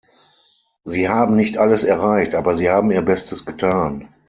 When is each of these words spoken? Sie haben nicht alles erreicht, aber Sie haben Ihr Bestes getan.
Sie 0.83 1.09
haben 1.09 1.35
nicht 1.35 1.59
alles 1.59 1.83
erreicht, 1.83 2.33
aber 2.33 2.57
Sie 2.57 2.71
haben 2.71 2.89
Ihr 2.89 3.03
Bestes 3.03 3.45
getan. 3.45 4.09